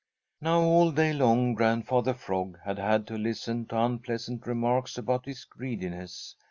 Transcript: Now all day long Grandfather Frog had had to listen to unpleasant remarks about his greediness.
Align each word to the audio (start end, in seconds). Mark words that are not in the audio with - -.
Now 0.41 0.61
all 0.61 0.89
day 0.91 1.13
long 1.13 1.53
Grandfather 1.53 2.15
Frog 2.15 2.57
had 2.65 2.79
had 2.79 3.05
to 3.05 3.19
listen 3.19 3.67
to 3.67 3.77
unpleasant 3.83 4.47
remarks 4.47 4.97
about 4.97 5.25
his 5.27 5.45
greediness. 5.45 6.35